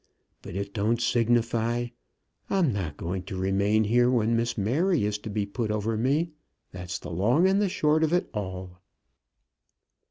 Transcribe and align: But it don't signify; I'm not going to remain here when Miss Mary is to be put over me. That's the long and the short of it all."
But 0.41 0.55
it 0.55 0.73
don't 0.73 0.99
signify; 0.99 1.89
I'm 2.49 2.73
not 2.73 2.97
going 2.97 3.21
to 3.25 3.37
remain 3.37 3.83
here 3.83 4.09
when 4.09 4.35
Miss 4.35 4.57
Mary 4.57 5.03
is 5.05 5.19
to 5.19 5.29
be 5.29 5.45
put 5.45 5.69
over 5.69 5.95
me. 5.95 6.31
That's 6.71 6.97
the 6.97 7.11
long 7.11 7.47
and 7.47 7.61
the 7.61 7.69
short 7.69 8.03
of 8.03 8.11
it 8.11 8.27
all." 8.33 8.81